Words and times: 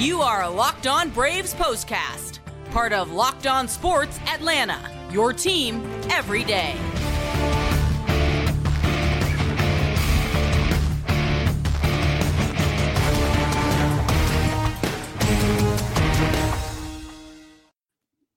You 0.00 0.22
are 0.22 0.44
a 0.44 0.48
Locked 0.48 0.86
On 0.86 1.10
Braves 1.10 1.52
postcast, 1.52 2.38
part 2.70 2.94
of 2.94 3.12
Locked 3.12 3.46
On 3.46 3.68
Sports 3.68 4.18
Atlanta, 4.26 4.80
your 5.12 5.34
team 5.34 5.84
every 6.08 6.42
day. 6.42 6.74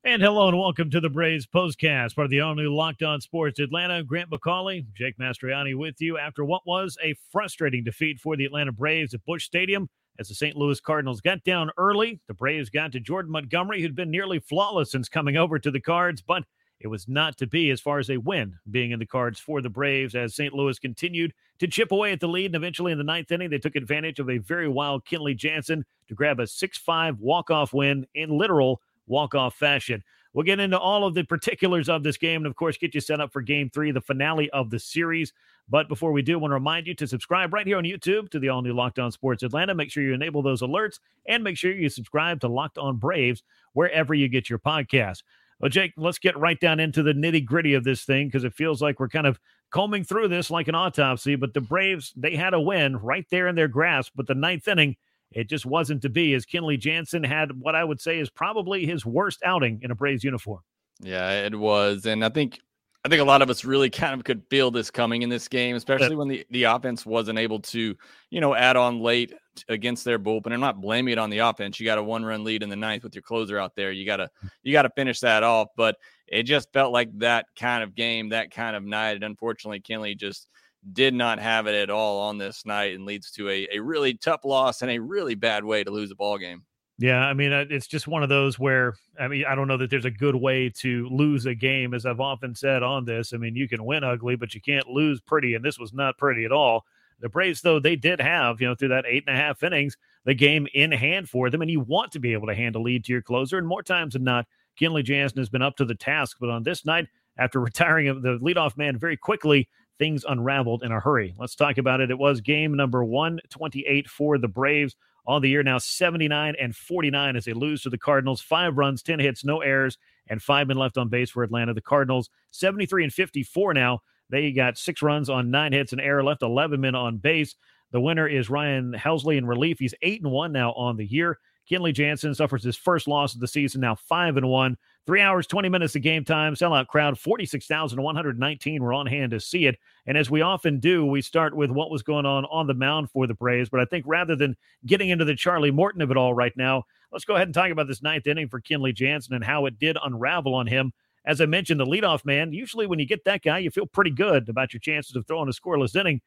And 0.04 0.22
hello 0.22 0.50
and 0.50 0.60
welcome 0.60 0.90
to 0.90 1.00
the 1.00 1.10
Braves 1.10 1.48
postcast, 1.48 2.16
part 2.16 2.26
of 2.26 2.32
the 2.32 2.42
all 2.42 2.56
new 2.56 2.76
Locked 2.76 3.04
On 3.04 3.22
Sports 3.22 3.62
Atlanta. 3.62 4.04
Grant 4.04 4.30
McAuley, 4.30 4.86
Jake 4.94 5.18
Mastriani 5.18 5.78
with 5.78 6.02
you 6.02 6.18
after 6.18 6.44
what 6.44 6.64
was 6.68 6.98
a 7.02 7.16
frustrating 7.32 7.86
defeat 7.86 8.20
for 8.20 8.36
the 8.36 8.44
Atlanta 8.44 8.74
Braves 8.74 9.14
at 9.14 9.24
Busch 9.24 9.46
Stadium 9.46 9.88
as 10.20 10.28
the 10.28 10.36
St. 10.36 10.56
Louis 10.56 10.80
Cardinals 10.80 11.22
got 11.22 11.44
down 11.44 11.72
early. 11.78 12.20
The 12.28 12.34
Braves 12.34 12.70
got 12.70 12.92
to 12.92 13.00
Jordan 13.00 13.32
Montgomery, 13.32 13.82
who'd 13.82 13.96
been 13.96 14.12
nearly 14.12 14.40
flawless 14.40 14.92
since 14.92 15.10
coming 15.10 15.38
over 15.38 15.60
to 15.60 15.72
the 15.72 15.80
Cards, 15.80 16.22
but 16.22 16.44
it 16.84 16.88
was 16.88 17.08
not 17.08 17.38
to 17.38 17.48
be 17.48 17.72
as 17.72 17.80
far 17.80 18.00
as 18.00 18.10
a 18.10 18.18
win 18.18 18.58
being 18.70 18.92
in 18.92 19.00
the 19.00 19.06
cards 19.06 19.40
for 19.40 19.62
the 19.62 19.70
Braves 19.70 20.16
as 20.16 20.36
St. 20.36 20.54
Louis 20.54 20.78
continued 20.78 21.34
to 21.60 21.68
chip 21.68 21.94
away 21.94 22.12
at 22.12 22.20
the 22.20 22.28
lead. 22.28 22.48
And 22.48 22.56
eventually 22.56 22.92
in 22.92 22.98
the 22.98 23.06
ninth 23.06 23.32
inning, 23.32 23.50
they 23.50 23.58
took 23.58 23.78
advantage 23.78 24.20
of 24.20 24.30
a 24.30 24.38
very 24.38 24.68
wild 24.68 25.06
Kenley 25.06 25.36
Jansen 25.36 25.86
to 26.10 26.14
grab 26.14 26.42
a 26.42 26.48
6 26.48 26.78
5 26.78 27.20
walk 27.20 27.50
off 27.50 27.74
win 27.74 28.06
in 28.16 28.38
literal 28.38 28.82
walk-off 29.08 29.56
fashion. 29.56 30.04
We'll 30.34 30.46
get 30.46 30.60
into 30.60 30.80
all 30.80 31.06
of 31.06 31.14
the 31.14 31.24
particulars 31.24 31.90
of 31.90 32.04
this 32.04 32.18
game 32.18 32.42
and, 32.42 32.48
of 32.48 32.56
course, 32.56 32.78
get 32.78 32.96
you 32.96 33.02
set 33.02 33.22
up 33.22 33.32
for 33.32 33.42
game 33.42 33.70
three, 33.70 33.92
the 33.92 34.02
finale 34.02 34.50
of 34.50 34.70
the 34.70 34.80
series. 34.80 35.32
But 35.70 35.88
before 35.88 36.12
we 36.12 36.22
do, 36.22 36.34
I 36.34 36.42
want 36.42 36.52
to 36.52 36.56
remind 36.56 36.88
you 36.88 36.96
to 36.96 37.08
subscribe 37.08 37.54
right 37.54 37.68
here 37.68 37.78
on 37.78 37.84
YouTube 37.84 38.30
to 38.30 38.40
the 38.40 38.50
all 38.50 38.62
new 38.62 38.74
Locked 38.74 39.00
On 39.00 39.12
Sports 39.12 39.44
Atlanta. 39.44 39.76
Make 39.76 39.92
sure 39.92 40.04
you 40.04 40.14
enable 40.14 40.42
those 40.42 40.62
alerts 40.62 41.00
and 41.28 41.44
make 41.44 41.58
sure 41.58 41.72
you 41.72 41.88
subscribe 41.88 42.42
to 42.42 42.48
Locked 42.48 42.78
On 42.78 42.98
Braves 42.98 43.44
wherever 43.74 44.14
you 44.14 44.28
get 44.28 44.50
your 44.50 44.60
podcast. 44.60 45.24
Well, 45.60 45.70
Jake, 45.70 45.94
let's 45.96 46.20
get 46.20 46.38
right 46.38 46.60
down 46.60 46.80
into 46.80 47.04
the 47.04 47.14
nitty 47.14 47.46
gritty 47.46 47.74
of 47.76 47.84
this 47.84 48.04
thing 48.04 48.28
because 48.28 48.44
it 48.44 48.54
feels 48.54 48.82
like 48.82 49.00
we're 49.00 49.08
kind 49.08 49.28
of 49.28 49.40
combing 49.72 50.04
through 50.04 50.28
this 50.28 50.52
like 50.52 50.68
an 50.68 50.76
autopsy. 50.76 51.36
But 51.36 51.54
the 51.54 51.62
Braves, 51.62 52.12
they 52.18 52.36
had 52.36 52.54
a 52.54 52.60
win 52.60 52.98
right 52.98 53.26
there 53.30 53.48
in 53.48 53.56
their 53.56 53.70
grasp. 53.70 54.14
But 54.16 54.28
the 54.28 54.36
ninth 54.36 54.68
inning, 54.68 54.98
it 55.34 55.50
just 55.50 55.66
wasn't 55.66 56.02
to 56.04 56.10
be 56.10 56.34
as 56.34 56.46
Kenley 56.46 56.80
Jansen 56.80 57.24
had 57.24 57.60
what 57.60 57.76
I 57.76 57.84
would 57.84 58.02
say 58.02 58.20
is 58.20 58.30
probably 58.30 58.86
his 58.86 59.06
worst 59.06 59.40
outing 59.44 59.80
in 59.84 59.92
a 59.92 59.96
Braves 59.96 60.24
uniform. 60.24 60.62
Yeah, 61.00 61.46
it 61.46 61.56
was. 61.56 62.06
And 62.06 62.24
I 62.24 62.30
think 62.30 62.60
I 63.06 63.10
think 63.10 63.22
a 63.22 63.26
lot 63.26 63.42
of 63.42 63.50
us 63.50 63.66
really 63.66 63.90
kind 63.90 64.14
of 64.14 64.24
could 64.24 64.44
feel 64.50 64.72
this 64.72 64.90
coming 64.90 65.24
in 65.24 65.30
this 65.30 65.48
game, 65.50 65.76
especially 65.76 66.16
when 66.16 66.30
the, 66.30 66.46
the 66.52 66.64
offense 66.64 67.06
wasn't 67.06 67.38
able 67.38 67.60
to, 67.60 67.96
you 68.30 68.42
know, 68.42 68.56
add 68.56 68.78
on 68.78 69.02
late 69.02 69.34
against 69.68 70.06
their 70.06 70.18
bullpen. 70.18 70.54
I'm 70.54 70.62
not 70.62 70.80
blaming 70.80 71.12
it 71.12 71.18
on 71.18 71.30
the 71.30 71.40
offense. 71.40 71.80
You 71.80 71.86
got 71.86 71.98
a 71.98 72.04
one 72.04 72.24
run 72.24 72.46
lead 72.46 72.64
in 72.64 72.70
the 72.70 72.78
ninth 72.78 73.04
with 73.04 73.14
your 73.14 73.22
closer 73.22 73.60
out 73.60 73.76
there. 73.76 73.92
You 73.92 74.06
gotta 74.06 74.30
you 74.62 74.72
gotta 74.72 74.92
finish 74.96 75.20
that 75.20 75.44
off. 75.44 75.68
But 75.76 75.98
it 76.28 76.44
just 76.44 76.72
felt 76.72 76.94
like 76.94 77.10
that 77.20 77.48
kind 77.60 77.84
of 77.84 77.94
game, 77.94 78.30
that 78.30 78.52
kind 78.52 78.76
of 78.76 78.84
night. 78.84 79.16
And 79.16 79.24
unfortunately, 79.26 79.82
Kenley 79.82 80.18
just 80.18 80.48
did 80.92 81.14
not 81.14 81.40
have 81.40 81.68
it 81.68 81.76
at 81.76 81.90
all 81.90 82.20
on 82.20 82.38
this 82.38 82.66
night 82.66 82.94
and 82.94 83.06
leads 83.06 83.32
to 83.32 83.50
a, 83.50 83.68
a 83.74 83.80
really 83.80 84.16
tough 84.16 84.44
loss 84.44 84.82
and 84.82 84.92
a 84.92 85.00
really 85.00 85.36
bad 85.36 85.64
way 85.64 85.84
to 85.84 85.92
lose 85.92 86.12
a 86.12 86.16
ball 86.16 86.38
game. 86.38 86.64
Yeah, 87.00 87.20
I 87.20 87.34
mean, 87.34 87.52
uh, 87.52 87.66
it's 87.70 87.88
just 87.88 88.08
one 88.08 88.22
of 88.22 88.30
those 88.30 88.60
where 88.60 88.96
I 89.20 89.28
mean, 89.28 89.46
I 89.46 89.56
don't 89.56 89.68
know 89.68 89.78
that 89.78 89.90
there's 89.90 90.06
a 90.06 90.12
good 90.12 90.36
way 90.36 90.70
to 90.82 91.08
lose 91.10 91.46
a 91.46 91.56
game, 91.56 91.94
as 91.94 92.06
I've 92.06 92.20
often 92.20 92.54
said 92.54 92.84
on 92.84 93.06
this. 93.06 93.34
I 93.34 93.38
mean, 93.38 93.56
you 93.56 93.68
can 93.68 93.84
win 93.86 94.04
ugly, 94.04 94.36
but 94.36 94.54
you 94.54 94.62
can't 94.62 94.88
lose 94.88 95.20
pretty, 95.20 95.56
and 95.56 95.66
this 95.66 95.80
was 95.80 95.94
not 95.94 96.18
pretty 96.18 96.46
at 96.46 96.52
all. 96.52 96.86
The 97.20 97.30
Braves, 97.30 97.62
though, 97.62 97.80
they 97.80 97.96
did 97.96 98.20
have, 98.20 98.60
you 98.60 98.68
know, 98.68 98.76
through 98.76 98.90
that 98.90 99.06
eight 99.08 99.24
and 99.26 99.36
a 99.36 99.40
half 99.40 99.64
innings, 99.64 99.98
the 100.26 100.34
game 100.34 100.68
in 100.74 100.92
hand 100.92 101.30
for 101.30 101.50
them, 101.50 101.62
and 101.62 101.72
you 101.72 101.80
want 101.80 102.12
to 102.12 102.20
be 102.20 102.34
able 102.34 102.48
to 102.48 102.56
hand 102.56 102.76
a 102.76 102.80
lead 102.80 103.06
to 103.06 103.14
your 103.14 103.22
closer. 103.22 103.58
And 103.58 103.68
more 103.68 103.84
times 103.84 104.14
than 104.14 104.24
not, 104.24 104.46
Kenley 104.80 105.04
Jansen 105.04 105.38
has 105.40 105.50
been 105.50 105.62
up 105.62 105.78
to 105.78 105.86
the 105.86 105.96
task. 105.96 106.38
But 106.40 106.50
on 106.50 106.64
this 106.64 106.86
night, 106.86 107.08
after 107.38 107.60
retiring 107.62 108.22
the 108.22 108.40
leadoff 108.40 108.78
man 108.78 108.98
very 108.98 109.18
quickly, 109.18 109.68
things 110.04 110.26
unraveled 110.28 110.84
in 110.84 110.92
a 110.92 111.00
hurry. 111.00 111.34
Let's 111.40 111.56
talk 111.56 111.78
about 111.78 112.02
it. 112.02 112.12
It 112.12 112.20
was 112.20 112.42
game 112.42 112.76
number 112.76 113.06
128 113.06 114.10
for 114.10 114.38
the 114.38 114.50
Braves 114.50 114.98
on 115.26 115.42
the 115.42 115.48
year 115.48 115.64
now 115.64 115.78
79 115.78 116.56
and 116.60 116.76
49 116.76 117.38
as 117.38 117.46
they 117.46 117.54
lose 117.54 117.84
to 117.84 117.90
the 117.90 117.98
Cardinals. 117.98 118.42
Five 118.42 118.78
runs, 118.78 119.02
10 119.02 119.20
hits, 119.20 119.46
no 119.46 119.62
errors, 119.62 119.98
and 120.28 120.44
five 120.44 120.68
men 120.68 120.76
left 120.76 120.98
on 120.98 121.08
base 121.08 121.30
for 121.30 121.42
Atlanta. 121.42 121.74
The 121.74 121.80
Cardinals 121.80 122.30
73 122.52 123.06
and 123.06 123.14
54 123.14 123.74
now. 123.74 124.02
They 124.30 124.52
got 124.52 124.78
six 124.78 125.02
runs 125.02 125.30
on 125.30 125.50
nine 125.50 125.72
hits, 125.72 125.94
and 125.94 126.02
error 126.02 126.22
left 126.22 126.42
11 126.42 126.82
men 126.82 126.96
on 126.96 127.16
base. 127.16 127.56
The 127.92 128.02
winner 128.02 128.28
is 128.28 128.50
Ryan 128.50 128.92
Helsley 128.92 129.38
in 129.38 129.46
relief. 129.46 129.80
He's 129.80 129.96
eight 130.02 130.22
and 130.22 130.34
one 130.34 130.52
now 130.52 130.74
on 130.74 130.98
the 130.98 131.06
year. 131.06 131.40
Kenley 131.72 131.94
Jansen 131.94 132.36
suffers 132.36 132.66
his 132.66 132.76
first 132.76 133.08
loss 133.08 133.36
of 133.36 133.40
the 133.40 133.48
season, 133.48 133.80
now 133.80 133.96
five 133.96 134.36
and 134.36 134.50
one. 134.50 134.76
Three 135.06 135.20
hours, 135.20 135.48
20 135.48 135.68
minutes 135.68 135.98
of 135.98 136.02
game 136.02 136.24
time, 136.24 136.56
sellout 136.56 136.88
crowd, 136.88 137.20
46,119 137.20 138.82
were 138.82 138.94
on 138.94 139.06
hand 139.06 139.32
to 139.32 139.40
see 139.42 139.66
it. 139.66 139.78
And 140.06 140.18
as 140.18 140.30
we 140.30 140.42
often 140.42 140.80
do, 140.80 141.06
we 141.06 141.22
start 141.22 141.54
with 141.54 141.70
what 141.72 141.92
was 141.92 142.04
going 142.04 142.26
on 142.26 142.46
on 142.46 142.68
the 142.68 142.74
mound 142.74 143.12
for 143.12 143.28
the 143.28 143.34
Braves. 143.34 143.70
But 143.70 143.82
I 143.82 143.86
think 143.86 144.06
rather 144.08 144.38
than 144.38 144.56
getting 144.86 145.10
into 145.10 145.26
the 145.26 145.36
Charlie 145.36 145.72
Morton 145.72 146.02
of 146.02 146.10
it 146.10 146.16
all 146.16 146.34
right 146.34 146.56
now, 146.56 146.86
let's 147.12 147.26
go 147.26 147.36
ahead 147.36 147.50
and 147.50 147.54
talk 147.54 147.70
about 147.70 147.88
this 147.88 148.02
ninth 148.02 148.28
inning 148.28 148.48
for 148.48 148.62
Kenley 148.62 148.96
Jansen 148.96 149.34
and 149.34 149.44
how 149.44 149.66
it 149.66 149.78
did 149.78 149.98
unravel 150.02 150.56
on 150.56 150.68
him. 150.68 150.94
As 151.26 151.42
I 151.42 151.48
mentioned, 151.48 151.82
the 151.82 151.86
leadoff 151.86 152.24
man, 152.24 152.54
usually 152.54 152.88
when 152.88 153.00
you 153.00 153.06
get 153.06 153.26
that 153.26 153.42
guy, 153.42 153.58
you 153.58 153.72
feel 153.72 153.86
pretty 153.86 154.12
good 154.12 154.48
about 154.48 154.72
your 154.74 154.80
chances 154.80 155.18
of 155.18 155.28
throwing 155.28 155.50
a 155.50 155.52
scoreless 155.52 155.98
inning. 155.98 156.22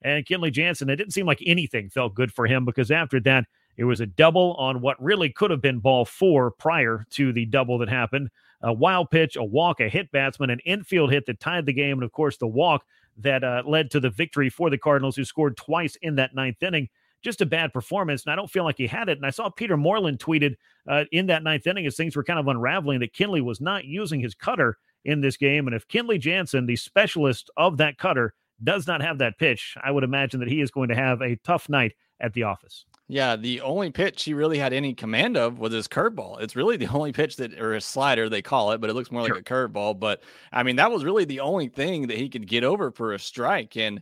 And 0.00 0.24
Kenley 0.24 0.50
Jansen, 0.50 0.88
it 0.88 0.96
didn't 0.96 1.12
seem 1.12 1.26
like 1.26 1.42
anything 1.44 1.90
felt 1.90 2.14
good 2.14 2.32
for 2.32 2.46
him 2.46 2.64
because 2.64 2.90
after 2.90 3.20
that, 3.20 3.44
it 3.76 3.84
was 3.84 4.00
a 4.00 4.06
double 4.06 4.54
on 4.54 4.80
what 4.80 5.02
really 5.02 5.30
could 5.30 5.50
have 5.50 5.62
been 5.62 5.78
ball 5.78 6.04
four 6.04 6.50
prior 6.50 7.06
to 7.10 7.32
the 7.32 7.46
double 7.46 7.78
that 7.78 7.88
happened. 7.88 8.30
A 8.62 8.72
wild 8.72 9.10
pitch, 9.10 9.36
a 9.36 9.44
walk, 9.44 9.80
a 9.80 9.88
hit 9.88 10.10
batsman, 10.12 10.50
an 10.50 10.60
infield 10.64 11.10
hit 11.10 11.26
that 11.26 11.40
tied 11.40 11.66
the 11.66 11.72
game, 11.72 11.98
and 11.98 12.04
of 12.04 12.12
course, 12.12 12.36
the 12.36 12.46
walk 12.46 12.84
that 13.18 13.42
uh, 13.42 13.62
led 13.66 13.90
to 13.90 14.00
the 14.00 14.10
victory 14.10 14.48
for 14.48 14.70
the 14.70 14.78
Cardinals, 14.78 15.16
who 15.16 15.24
scored 15.24 15.56
twice 15.56 15.96
in 15.96 16.14
that 16.16 16.34
ninth 16.34 16.62
inning. 16.62 16.88
Just 17.22 17.40
a 17.40 17.46
bad 17.46 17.72
performance, 17.72 18.24
and 18.24 18.32
I 18.32 18.36
don't 18.36 18.50
feel 18.50 18.64
like 18.64 18.78
he 18.78 18.86
had 18.86 19.08
it. 19.08 19.16
And 19.16 19.26
I 19.26 19.30
saw 19.30 19.48
Peter 19.48 19.76
Moylan 19.76 20.18
tweeted 20.18 20.56
uh, 20.88 21.04
in 21.12 21.26
that 21.26 21.44
ninth 21.44 21.66
inning 21.66 21.86
as 21.86 21.96
things 21.96 22.16
were 22.16 22.24
kind 22.24 22.38
of 22.38 22.48
unraveling 22.48 23.00
that 23.00 23.14
Kenley 23.14 23.42
was 23.42 23.60
not 23.60 23.84
using 23.84 24.20
his 24.20 24.34
cutter 24.34 24.76
in 25.04 25.20
this 25.20 25.36
game. 25.36 25.66
And 25.66 25.74
if 25.74 25.86
Kenley 25.88 26.18
Jansen, 26.18 26.66
the 26.66 26.76
specialist 26.76 27.50
of 27.56 27.76
that 27.76 27.98
cutter, 27.98 28.34
does 28.62 28.86
not 28.86 29.02
have 29.02 29.18
that 29.18 29.38
pitch, 29.38 29.76
I 29.82 29.90
would 29.90 30.04
imagine 30.04 30.40
that 30.40 30.48
he 30.48 30.60
is 30.60 30.70
going 30.70 30.88
to 30.88 30.94
have 30.94 31.20
a 31.20 31.36
tough 31.36 31.68
night 31.68 31.92
at 32.20 32.32
the 32.32 32.44
office. 32.44 32.86
Yeah, 33.12 33.36
the 33.36 33.60
only 33.60 33.90
pitch 33.90 34.22
he 34.22 34.32
really 34.32 34.56
had 34.56 34.72
any 34.72 34.94
command 34.94 35.36
of 35.36 35.58
was 35.58 35.74
his 35.74 35.86
curveball. 35.86 36.40
It's 36.40 36.56
really 36.56 36.78
the 36.78 36.86
only 36.94 37.12
pitch 37.12 37.36
that, 37.36 37.60
or 37.60 37.74
a 37.74 37.80
slider 37.80 38.30
they 38.30 38.40
call 38.40 38.72
it, 38.72 38.80
but 38.80 38.88
it 38.88 38.94
looks 38.94 39.10
more 39.10 39.26
sure. 39.26 39.34
like 39.34 39.50
a 39.50 39.54
curveball. 39.54 40.00
But 40.00 40.22
I 40.50 40.62
mean, 40.62 40.76
that 40.76 40.90
was 40.90 41.04
really 41.04 41.26
the 41.26 41.40
only 41.40 41.68
thing 41.68 42.06
that 42.06 42.16
he 42.16 42.30
could 42.30 42.48
get 42.48 42.64
over 42.64 42.90
for 42.90 43.12
a 43.12 43.18
strike. 43.18 43.76
And 43.76 44.00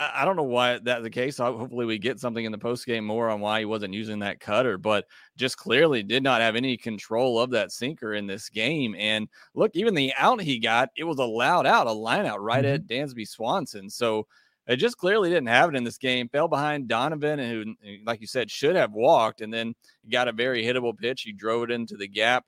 I 0.00 0.24
don't 0.24 0.34
know 0.34 0.42
why 0.42 0.80
that's 0.82 1.04
the 1.04 1.10
case. 1.10 1.38
Hopefully, 1.38 1.86
we 1.86 1.98
get 1.98 2.18
something 2.18 2.44
in 2.44 2.50
the 2.50 2.58
post 2.58 2.86
game 2.86 3.04
more 3.04 3.30
on 3.30 3.38
why 3.38 3.60
he 3.60 3.66
wasn't 3.66 3.94
using 3.94 4.18
that 4.18 4.40
cutter, 4.40 4.78
but 4.78 5.04
just 5.36 5.56
clearly 5.56 6.02
did 6.02 6.24
not 6.24 6.40
have 6.40 6.56
any 6.56 6.76
control 6.76 7.38
of 7.38 7.50
that 7.50 7.70
sinker 7.70 8.14
in 8.14 8.26
this 8.26 8.48
game. 8.48 8.96
And 8.98 9.28
look, 9.54 9.70
even 9.74 9.94
the 9.94 10.12
out 10.18 10.40
he 10.40 10.58
got, 10.58 10.88
it 10.96 11.04
was 11.04 11.18
a 11.18 11.24
loud 11.24 11.68
out, 11.68 11.86
a 11.86 11.92
line 11.92 12.26
out 12.26 12.42
right 12.42 12.64
mm-hmm. 12.64 12.74
at 12.74 12.86
Dansby 12.88 13.28
Swanson. 13.28 13.88
So 13.88 14.26
it 14.70 14.76
just 14.76 14.98
clearly 14.98 15.30
didn't 15.30 15.48
have 15.48 15.68
it 15.68 15.76
in 15.76 15.82
this 15.82 15.98
game. 15.98 16.28
Fell 16.28 16.46
behind 16.46 16.86
Donovan, 16.86 17.40
and 17.40 17.76
who, 17.82 17.96
like 18.06 18.20
you 18.20 18.28
said, 18.28 18.50
should 18.50 18.76
have 18.76 18.92
walked, 18.92 19.40
and 19.40 19.52
then 19.52 19.74
got 20.10 20.28
a 20.28 20.32
very 20.32 20.62
hittable 20.62 20.96
pitch. 20.96 21.22
He 21.22 21.32
drove 21.32 21.64
it 21.64 21.72
into 21.72 21.96
the 21.96 22.06
gap. 22.06 22.44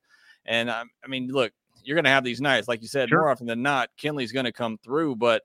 And 0.47 0.71
I, 0.71 0.85
I 1.05 1.09
mean, 1.09 1.29
look, 1.29 1.53
you're 1.83 1.97
going 1.97 2.05
to 2.05 2.11
have 2.11 2.23
these 2.23 2.41
nights, 2.41 2.69
like 2.69 2.81
you 2.81 2.87
said, 2.87 3.09
sure. 3.09 3.19
more 3.19 3.31
often 3.31 3.47
than 3.47 3.61
not. 3.61 3.91
Kenley's 4.01 4.31
going 4.31 4.45
to 4.45 4.53
come 4.53 4.79
through, 4.85 5.17
but 5.17 5.43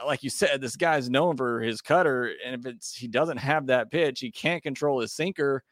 uh, 0.00 0.06
like 0.06 0.22
you 0.22 0.30
said, 0.30 0.60
this 0.60 0.76
guy's 0.76 1.10
known 1.10 1.36
for 1.36 1.60
his 1.60 1.80
cutter, 1.80 2.32
and 2.46 2.54
if 2.54 2.66
it's 2.66 2.94
he 2.94 3.08
doesn't 3.08 3.38
have 3.38 3.66
that 3.66 3.90
pitch, 3.90 4.20
he 4.20 4.30
can't 4.30 4.62
control 4.62 5.00
his 5.00 5.12
sinker. 5.12 5.64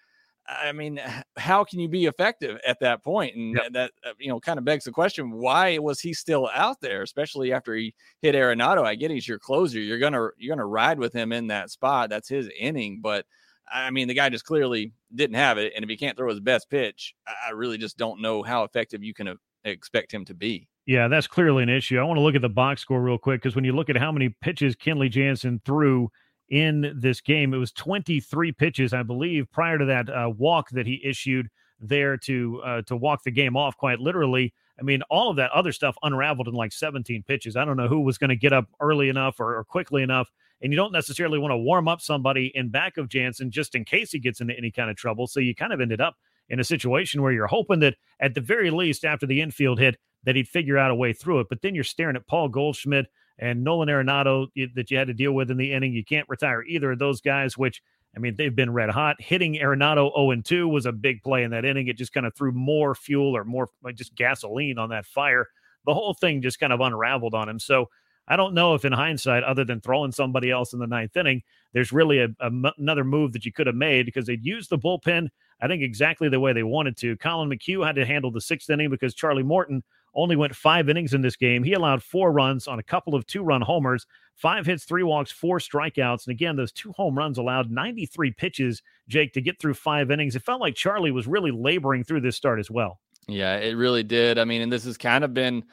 I 0.51 0.73
mean, 0.73 1.01
how 1.37 1.65
can 1.65 1.79
you 1.79 1.89
be 1.89 2.07
effective 2.07 2.59
at 2.67 2.81
that 2.81 3.05
point? 3.05 3.37
And 3.37 3.55
yep. 3.55 3.73
that, 3.73 3.93
uh, 4.05 4.13
you 4.19 4.29
know, 4.29 4.41
kind 4.41 4.59
of 4.59 4.65
begs 4.65 4.85
the 4.85 4.91
question: 4.91 5.31
Why 5.31 5.79
was 5.79 6.01
he 6.01 6.13
still 6.13 6.51
out 6.53 6.81
there, 6.81 7.03
especially 7.03 7.53
after 7.53 7.75
he 7.75 7.95
hit 8.23 8.35
Arenado? 8.35 8.85
I 8.85 8.95
get 8.95 9.11
he's 9.11 9.29
your 9.29 9.39
closer. 9.39 9.79
You're 9.79 9.99
gonna 9.99 10.29
you're 10.39 10.55
gonna 10.55 10.67
ride 10.67 10.99
with 10.99 11.13
him 11.13 11.33
in 11.33 11.47
that 11.49 11.71
spot. 11.71 12.11
That's 12.11 12.29
his 12.29 12.51
inning. 12.59 13.01
But 13.03 13.27
I 13.73 13.91
mean, 13.91 14.09
the 14.09 14.15
guy 14.15 14.29
just 14.29 14.45
clearly 14.45 14.93
didn't 15.15 15.37
have 15.37 15.59
it. 15.59 15.73
And 15.75 15.85
if 15.85 15.89
he 15.89 15.97
can't 15.97 16.17
throw 16.17 16.29
his 16.29 16.41
best 16.41 16.69
pitch, 16.71 17.15
I 17.27 17.51
really 17.51 17.79
just 17.79 17.97
don't 17.97 18.21
know 18.21 18.43
how 18.43 18.65
effective 18.65 19.03
you 19.03 19.15
can 19.15 19.29
uh, 19.29 19.35
expect 19.65 20.13
him 20.13 20.25
to 20.27 20.35
be. 20.35 20.69
Yeah, 20.87 21.07
that's 21.09 21.27
clearly 21.27 21.63
an 21.63 21.69
issue. 21.69 21.99
I 21.99 22.03
want 22.03 22.19
to 22.19 22.23
look 22.23 22.35
at 22.35 22.43
the 22.43 22.49
box 22.49 22.81
score 22.81 23.01
real 23.01 23.19
quick 23.19 23.43
because 23.43 23.55
when 23.55 23.65
you 23.65 23.73
look 23.73 23.91
at 23.91 23.97
how 23.97 24.11
many 24.11 24.31
pitches 24.41 24.75
Kenley 24.75 25.11
Jansen 25.11 25.61
threw 25.65 26.11
in 26.51 26.93
this 26.97 27.21
game. 27.21 27.55
It 27.55 27.59
was 27.59 27.73
23 27.73 28.53
pitches, 28.53 28.93
I 28.93 29.03
believe, 29.03 29.51
prior 29.51 29.79
to 29.79 29.85
that 29.87 30.11
uh, 30.11 30.31
walk 30.37 30.71
that 30.71 30.87
he 30.87 31.01
issued 31.05 31.49
there 31.81 32.17
to 32.19 32.61
uh, 32.65 32.83
to 32.83 32.97
walk 32.97 33.23
the 33.25 33.31
game 33.31 33.57
off. 33.57 33.77
Quite 33.77 34.01
literally, 34.01 34.53
I 34.79 34.83
mean, 34.83 35.03
all 35.11 35.31
of 35.31 35.37
that 35.37 35.51
other 35.53 35.73
stuff 35.73 35.97
unraveled 36.03 36.49
in 36.49 36.55
like 36.55 36.73
17 36.73 37.23
pitches. 37.23 37.57
I 37.57 37.65
don't 37.65 37.77
know 37.77 37.89
who 37.89 38.01
was 38.01 38.19
going 38.19 38.31
to 38.31 38.37
get 38.37 38.53
up 38.53 38.67
early 38.81 39.09
enough 39.09 39.41
or, 39.41 39.57
or 39.57 39.65
quickly 39.65 40.03
enough 40.03 40.29
and 40.63 40.73
you 40.73 40.77
don't 40.77 40.93
necessarily 40.93 41.39
want 41.39 41.53
to 41.53 41.57
warm 41.57 41.89
up 41.89 42.01
somebody 42.01 42.53
in 42.55 42.69
back 42.69 42.97
of 42.97 43.09
Jansen 43.09 43.51
just 43.51 43.75
in 43.75 43.85
case 43.85 44.13
he 44.13 44.19
gets 44.19 44.41
into 44.41 44.57
any 44.57 44.71
kind 44.71 44.91
of 44.91 44.97
trouble. 44.97 45.27
So 45.27 45.41
you 45.41 45.55
kind 45.55 45.73
of 45.73 45.81
ended 45.81 46.01
up 46.01 46.17
in 46.49 46.61
a 46.61 46.65
situation 46.65 47.23
where 47.23 47.33
you're 47.33 47.47
hoping 47.47 47.81
that 47.81 47.97
at 48.21 48.35
the 48.35 48.41
very 48.41 48.71
least 48.71 49.05
after 49.05 49.27
the 49.27 49.41
infield 49.41 49.79
hit 49.79 49.97
that 50.25 50.37
he'd 50.37 50.49
figure 50.49 50.77
out 50.77 50.91
a 50.91 50.95
way 50.95 51.13
through 51.13 51.41
it. 51.41 51.47
But 51.49 51.63
then 51.63 51.75
you're 51.75 51.85
staring 51.85 52.17
at 52.17 52.27
Paul 52.27 52.49
Goldschmidt 52.49 53.07
and 53.41 53.65
Nolan 53.65 53.89
Arenado 53.89 54.47
that 54.75 54.91
you 54.91 54.99
had 54.99 55.09
to 55.09 55.15
deal 55.15 55.33
with 55.33 55.51
in 55.51 55.57
the 55.57 55.73
inning. 55.73 55.93
You 55.93 56.05
can't 56.05 56.29
retire 56.29 56.63
either 56.63 56.93
of 56.93 56.99
those 56.99 57.21
guys, 57.21 57.59
which 57.59 57.83
I 58.17 58.19
mean, 58.19 58.37
they've 58.37 58.55
been 58.55 58.73
red 58.73 58.91
hot. 58.91 59.21
Hitting 59.21 59.55
Arenado 59.55 60.13
0 60.15 60.43
2 60.43 60.69
was 60.69 60.87
a 60.87 60.93
big 60.93 61.23
play 61.23 61.45
in 61.45 61.51
that 61.53 61.65
inning. 61.65 61.89
It 61.89 61.97
just 61.97 62.13
kind 62.13 62.27
of 62.27 62.35
threw 62.35 62.53
more 62.53 62.95
fuel 62.95 63.37
or 63.37 63.45
more 63.45 63.69
just 63.95 64.15
gasoline 64.15 64.79
on 64.79 64.91
that 64.91 65.07
fire. 65.07 65.47
The 65.87 65.95
whole 65.95 66.15
thing 66.15 66.43
just 66.43 66.61
kind 66.61 66.73
of 66.73 66.81
unraveled 66.81 67.35
on 67.35 67.49
him. 67.49 67.59
So 67.59 67.89
I 68.27 68.37
don't 68.37 68.55
know 68.55 68.75
if, 68.75 68.85
in 68.85 68.93
hindsight, 68.93 69.45
other 69.45 69.65
than 69.65 69.81
throwing 69.81 70.13
somebody 70.13 70.51
else 70.51 70.73
in 70.73 70.79
the 70.79 70.87
ninth 70.87 71.17
inning, 71.17 71.43
there's 71.73 71.93
really 71.93 72.19
a, 72.19 72.29
a, 72.41 72.51
another 72.79 73.05
move 73.05 73.33
that 73.33 73.45
you 73.45 73.53
could 73.53 73.67
have 73.67 73.77
made 73.77 74.07
because 74.07 74.27
they'd 74.27 74.45
used 74.45 74.71
the 74.71 74.79
bullpen, 74.79 75.29
I 75.61 75.69
think, 75.69 75.83
exactly 75.83 76.29
the 76.29 76.41
way 76.41 76.53
they 76.53 76.63
wanted 76.63 76.97
to. 76.99 77.17
Collin 77.17 77.49
McHugh 77.49 77.87
had 77.87 77.97
to 77.97 78.07
handle 78.07 78.31
the 78.31 78.41
sixth 78.41 78.69
inning 78.71 78.91
because 78.91 79.15
Charlie 79.15 79.43
Morton 79.43 79.83
only 80.15 80.37
went 80.37 80.55
five 80.55 80.89
innings 80.89 81.15
in 81.15 81.21
this 81.21 81.37
game. 81.37 81.63
He 81.63 81.73
allowed 81.73 82.03
four 82.03 82.33
runs 82.33 82.67
on 82.67 82.79
a 82.79 82.83
couple 82.83 83.15
of 83.15 83.27
two 83.27 83.43
run 83.43 83.61
homers, 83.61 84.07
five 84.35 84.67
hits, 84.67 84.85
three 84.85 85.03
walks, 85.03 85.31
four 85.31 85.59
strikeouts. 85.59 86.27
And 86.27 86.33
again, 86.33 86.57
those 86.57 86.73
two 86.73 86.93
home 86.93 87.17
runs 87.17 87.39
allowed 87.39 87.71
93 87.71 88.33
pitches, 88.33 88.83
Jake, 89.09 89.33
to 89.35 89.41
get 89.41 89.61
through 89.61 89.75
five 89.75 90.11
innings. 90.11 90.37
It 90.37 90.43
felt 90.43 90.61
like 90.61 90.75
Charlie 90.75 91.11
was 91.11 91.27
really 91.27 91.51
laboring 91.51 92.05
through 92.05 92.23
this 92.23 92.37
start 92.37 92.59
as 92.59 92.71
well. 92.71 93.01
Yeah, 93.29 93.57
it 93.57 93.77
really 93.77 94.03
did. 94.03 94.39
I 94.39 94.45
mean, 94.45 94.63
and 94.63 94.73
this 94.73 94.85
has 94.85 94.97
kind 94.97 95.25
of 95.25 95.35
been. 95.35 95.65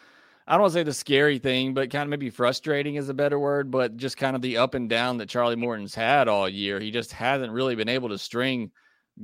I 0.49 0.53
don't 0.53 0.61
want 0.61 0.73
to 0.73 0.79
say 0.79 0.83
the 0.83 0.93
scary 0.93 1.39
thing, 1.39 1.73
but 1.73 1.89
kind 1.89 2.03
of 2.03 2.09
maybe 2.09 2.29
frustrating 2.29 2.95
is 2.95 3.09
a 3.09 3.13
better 3.13 3.37
word, 3.37 3.69
but 3.69 3.97
just 3.97 4.15
kind 4.15 4.33
of 4.33 4.41
the 4.41 4.57
up 4.57 4.75
and 4.75 4.89
down 4.89 5.17
that 5.17 5.27
Charlie 5.27 5.57
Morton's 5.57 5.93
had 5.93 6.29
all 6.29 6.47
year. 6.47 6.79
He 6.79 6.89
just 6.89 7.11
hasn't 7.11 7.51
really 7.51 7.75
been 7.75 7.89
able 7.89 8.07
to 8.09 8.17
string 8.17 8.71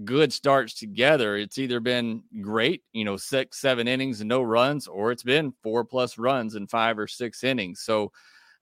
good 0.04 0.34
starts 0.34 0.74
together. 0.74 1.38
It's 1.38 1.58
either 1.58 1.80
been 1.80 2.24
great, 2.42 2.84
you 2.94 3.06
know, 3.06 3.18
six, 3.18 3.60
seven 3.60 3.88
innings 3.88 4.22
and 4.22 4.28
no 4.28 4.42
runs, 4.42 4.88
or 4.88 5.12
it's 5.12 5.24
been 5.24 5.54
four 5.62 5.86
plus 5.86 6.18
runs 6.18 6.56
in 6.56 6.68
five 6.68 6.98
or 6.98 7.08
six 7.08 7.44
innings. 7.44 7.82
So 7.82 8.12